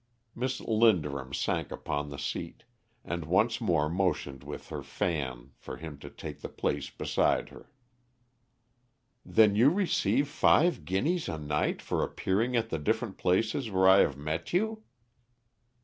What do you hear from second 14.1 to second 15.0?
met you?"